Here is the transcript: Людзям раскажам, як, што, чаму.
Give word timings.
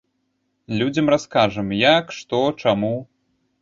Людзям 0.79 1.13
раскажам, 1.15 1.67
як, 1.95 2.05
што, 2.23 2.45
чаму. 2.65 2.95